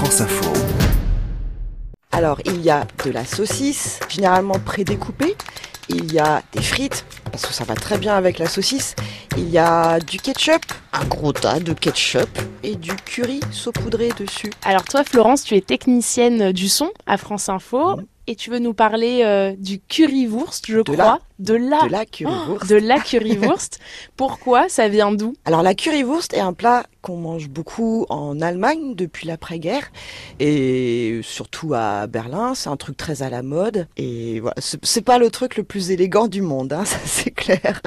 France 0.00 0.22
Info. 0.22 0.50
Alors, 2.12 2.40
il 2.46 2.60
y 2.62 2.70
a 2.70 2.86
de 3.04 3.10
la 3.10 3.24
saucisse, 3.26 4.00
généralement 4.08 4.58
prédécoupée. 4.58 5.36
Il 5.90 6.12
y 6.12 6.18
a 6.18 6.42
des 6.52 6.62
frites, 6.62 7.04
parce 7.30 7.44
que 7.46 7.52
ça 7.52 7.64
va 7.64 7.74
très 7.74 7.98
bien 7.98 8.14
avec 8.14 8.38
la 8.38 8.46
saucisse. 8.48 8.94
Il 9.36 9.50
y 9.50 9.58
a 9.58 9.98
du 10.00 10.18
ketchup, 10.18 10.64
un 10.92 11.04
gros 11.04 11.32
tas 11.32 11.60
de 11.60 11.72
ketchup 11.74 12.28
et 12.62 12.76
du 12.76 12.94
curry 12.96 13.40
saupoudré 13.52 14.10
dessus. 14.18 14.50
Alors 14.64 14.84
toi, 14.84 15.04
Florence, 15.04 15.42
tu 15.44 15.54
es 15.54 15.60
technicienne 15.60 16.52
du 16.52 16.68
son 16.68 16.90
à 17.06 17.16
France 17.18 17.48
Info. 17.48 17.96
Mhm. 17.96 18.06
Et 18.26 18.36
tu 18.36 18.50
veux 18.50 18.60
nous 18.60 18.74
parler 18.74 19.22
euh, 19.24 19.54
du 19.58 19.80
currywurst, 19.80 20.66
je 20.68 20.76
De 20.78 20.82
crois. 20.82 20.96
la- 20.96 21.18
De 21.40 21.54
la, 21.54 21.82
De 21.82 21.88
la 21.90 22.06
currywurst. 22.06 22.66
de 22.70 22.76
la 22.76 23.00
currywurst. 23.00 23.80
Pourquoi? 24.16 24.68
Ça 24.68 24.88
vient 24.88 25.10
d'où? 25.10 25.34
Alors 25.46 25.62
la 25.64 25.74
currywurst 25.74 26.32
est 26.34 26.38
un 26.40 26.52
plat 26.52 26.84
qu'on 27.02 27.16
mange 27.16 27.48
beaucoup 27.48 28.06
en 28.08 28.40
Allemagne 28.40 28.94
depuis 28.94 29.26
l'après-guerre 29.26 29.90
et 30.38 31.20
surtout 31.22 31.74
à 31.74 32.06
Berlin. 32.06 32.54
C'est 32.54 32.68
un 32.68 32.76
truc 32.76 32.96
très 32.96 33.22
à 33.22 33.30
la 33.30 33.42
mode 33.42 33.86
et 33.96 34.40
voilà, 34.40 34.56
c'est 34.58 35.04
pas 35.04 35.18
le 35.18 35.30
truc 35.30 35.56
le 35.56 35.62
plus 35.62 35.90
élégant 35.90 36.28
du 36.28 36.42
monde, 36.42 36.72
hein, 36.72 36.84
ça 36.86 36.98
c'est 37.04 37.30
clair. 37.30 37.80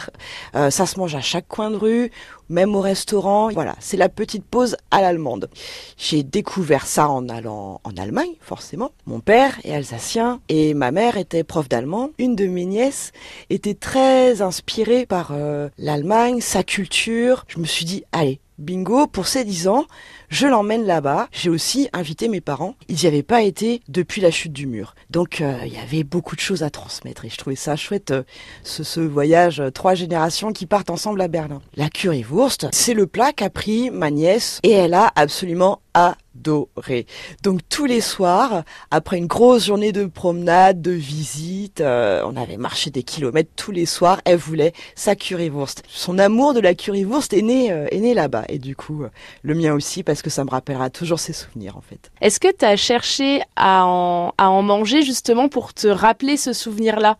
Euh, 0.56 0.70
ça 0.70 0.86
se 0.86 1.00
mange 1.00 1.16
à 1.16 1.22
chaque 1.22 1.48
coin 1.48 1.72
de 1.72 1.76
rue, 1.76 2.12
même 2.50 2.76
au 2.76 2.82
restaurant. 2.82 3.50
Voilà, 3.50 3.76
c'est 3.80 3.98
la 3.98 4.10
petite 4.10 4.46
pause 4.46 4.76
à 4.92 5.02
l'allemande. 5.02 5.50
J'ai 5.98 6.24
découvert 6.24 6.86
ça 6.86 7.10
en 7.10 7.30
allant 7.30 7.82
en 7.84 7.98
Allemagne, 7.98 8.34
forcément. 8.42 8.92
Mon 9.06 9.20
père 9.20 9.60
est 9.64 9.74
alsacien 9.74 10.40
et 10.50 10.74
ma 10.74 10.92
mère 10.92 11.18
était 11.18 11.44
prof 11.44 11.68
d'allemand. 11.70 12.10
Une 12.18 12.36
de 12.36 12.46
mes 12.46 12.66
nièces 12.66 13.12
était 13.50 13.74
très 13.74 14.42
inspirée 14.42 15.06
par 15.06 15.32
euh, 15.32 15.70
l'Allemagne, 15.78 16.42
sa 16.42 16.64
culture. 16.64 17.46
Je 17.48 17.60
me 17.60 17.66
suis 17.66 17.86
dit, 17.86 18.04
allez, 18.12 18.40
bingo, 18.58 19.08
pour 19.08 19.28
ses 19.28 19.44
10 19.44 19.68
ans, 19.68 19.86
je 20.30 20.48
l'emmène 20.48 20.86
là-bas. 20.86 21.28
J'ai 21.32 21.50
aussi 21.50 21.90
invité 21.94 22.28
mes 22.28 22.42
parents. 22.42 22.76
Ils 22.88 22.96
n'y 22.96 23.06
avaient 23.06 23.24
pas 23.24 23.42
été 23.42 23.82
depuis 23.88 24.22
la 24.22 24.32
chute 24.32 24.54
du 24.54 24.68
mur. 24.68 24.96
Donc, 25.10 25.42
euh, 25.42 25.60
il 25.66 25.74
y 25.74 25.78
avait 25.78 26.04
beaucoup 26.04 26.36
de 26.36 26.42
choses 26.42 26.64
à 26.64 26.70
transmettre 26.70 27.26
et 27.26 27.30
je 27.30 27.38
trouvais 27.38 27.56
ça 27.56 27.76
chouette, 27.76 28.12
euh, 28.12 28.24
ce, 28.64 29.00
voyage, 29.00 29.60
euh, 29.60 29.70
trois 29.70 29.94
générations 29.94 30.52
qui 30.52 30.66
partent 30.66 30.90
ensemble 30.90 31.22
à 31.22 31.28
Berlin. 31.28 31.62
La 31.76 31.90
currywurst, 31.90 32.68
c'est 32.72 32.94
le 32.94 33.08
plat 33.08 33.32
qu'a 33.32 33.50
pris 33.50 33.92
ma 33.92 34.10
nièce 34.10 34.60
et 34.64 34.72
elle 34.72 34.94
a 34.94 35.12
absolument 35.16 35.83
adoré. 35.94 37.06
Donc 37.44 37.62
tous 37.70 37.86
les 37.86 38.02
soirs, 38.02 38.64
après 38.92 39.18
une 39.18 39.28
grosse 39.28 39.66
journée 39.66 39.92
de 39.92 40.06
promenade, 40.06 40.82
de 40.82 40.92
visite, 40.92 41.82
euh, 41.82 42.24
on 42.26 42.36
avait 42.36 42.58
marché 42.58 42.90
des 42.90 43.04
kilomètres 43.04 43.52
tous 43.56 43.72
les 43.72 43.86
soirs, 43.86 44.22
elle 44.26 44.38
voulait 44.38 44.74
sa 44.96 45.16
currywurst. 45.16 45.84
Son 45.88 46.18
amour 46.18 46.54
de 46.54 46.60
la 46.60 46.74
currywurst 46.74 47.34
est 47.34 47.42
né, 47.42 47.72
euh, 47.72 47.88
est 47.92 48.00
né 48.00 48.14
là-bas 48.14 48.46
et 48.50 48.60
du 48.60 48.76
coup 48.76 49.04
euh, 49.04 49.10
le 49.44 49.54
mien 49.54 49.74
aussi 49.74 50.04
parce 50.04 50.22
que 50.22 50.30
ça 50.30 50.44
me 50.44 50.50
rappellera 50.50 50.90
toujours 50.90 51.20
ses 51.20 51.34
souvenirs 51.34 51.78
en 51.78 51.82
fait. 51.82 52.12
Est-ce 52.22 52.40
que 52.40 52.52
tu 52.52 52.66
as 52.66 52.76
cherché 52.76 53.42
à 53.56 53.86
en, 53.86 54.34
à 54.38 54.50
en 54.50 54.62
manger 54.64 55.04
justement 55.04 55.50
pour 55.50 55.74
te 55.74 55.88
rappeler 55.88 56.38
ce 56.38 56.54
souvenir-là? 56.54 57.18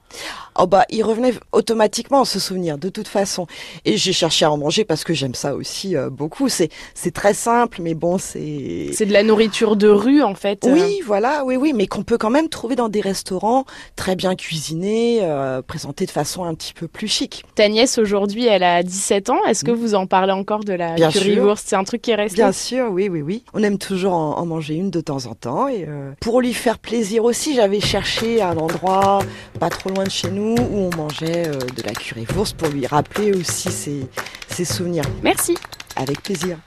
Oh 0.60 0.68
bah 0.68 0.86
il 0.90 1.04
revenait 1.04 1.34
automatiquement 1.52 2.26
ce 2.26 2.40
souvenir 2.40 2.78
de 2.78 2.90
toute 2.90 3.08
façon 3.08 3.48
et 3.86 3.98
j'ai 3.98 4.14
cherché 4.14 4.46
à 4.46 4.52
en 4.52 4.58
manger 4.58 4.86
parce 4.86 5.04
que 5.04 5.14
j'aime 5.14 5.36
ça 5.36 5.56
aussi 5.56 5.96
euh, 5.96 6.10
beaucoup. 6.10 6.50
C'est 6.50 6.70
c'est 6.94 7.12
très 7.12 7.34
simple 7.34 7.82
mais 7.82 7.94
bon 7.94 8.18
c'est 8.18 8.63
C'est 8.94 9.06
de 9.06 9.14
la 9.14 9.24
nourriture 9.24 9.76
de 9.76 9.88
rue 9.88 10.22
en 10.22 10.36
fait. 10.36 10.68
Oui, 10.70 11.02
voilà, 11.06 11.44
oui, 11.46 11.56
oui, 11.56 11.74
mais 11.74 11.88
qu'on 11.88 12.04
peut 12.04 12.18
quand 12.18 12.30
même 12.30 12.50
trouver 12.50 12.76
dans 12.76 12.90
des 12.90 13.02
restaurants 13.02 13.66
très 13.96 14.16
bien 14.16 14.36
cuisinés, 14.36 15.20
euh, 15.24 15.62
présentés 15.62 16.06
de 16.06 16.12
façon 16.12 16.44
un 16.44 16.54
petit 16.54 16.74
peu 16.74 16.88
plus 16.88 17.08
chic. 17.08 17.44
Ta 17.56 17.68
nièce 17.70 17.98
aujourd'hui, 17.98 18.46
elle 18.46 18.64
a 18.64 18.84
17 18.84 19.30
ans. 19.30 19.44
Est-ce 19.48 19.64
que 19.64 19.72
vous 19.72 19.96
en 19.96 20.06
parlez 20.08 20.32
encore 20.34 20.64
de 20.64 20.74
la 20.74 20.94
Mm. 20.94 20.96
Bien 20.96 21.12
currywurst? 21.12 21.68
C'est 21.68 21.76
un 21.76 21.84
truc 21.84 22.02
qui 22.02 22.12
est 22.12 22.16
resté? 22.16 22.36
Bien 22.38 22.52
sûr, 22.52 22.88
oui, 22.92 23.10
oui, 23.10 23.22
oui. 23.22 23.44
On 23.54 23.64
aime 23.64 23.78
toujours 23.78 24.14
en, 24.14 24.38
en 24.38 24.46
manger 24.46 24.76
une 24.76 24.92
de 24.92 25.02
temps 25.02 25.26
en 25.26 25.34
temps. 25.34 25.68
Et 25.68 25.86
euh, 25.88 26.12
pour 26.20 26.42
lui 26.42 26.54
faire 26.54 26.80
plaisir 26.80 27.24
aussi, 27.24 27.56
j'avais 27.56 27.80
cherché 27.80 28.42
un 28.42 28.58
endroit 28.58 29.20
pas 29.60 29.70
trop 29.70 29.90
loin 29.90 30.04
de 30.04 30.10
chez 30.12 30.30
nous 30.30 30.56
où 30.56 30.78
on 30.78 30.96
mangeait 30.96 31.48
euh, 31.48 31.54
de 31.54 31.84
la 31.86 31.94
currywurst 31.94 32.56
pour 32.58 32.68
lui 32.70 32.86
rappeler 32.88 33.32
aussi 33.34 33.72
ses, 33.72 34.08
ses 34.50 34.66
souvenirs. 34.66 35.04
Merci. 35.24 35.56
Avec 35.96 36.22
plaisir. 36.22 36.58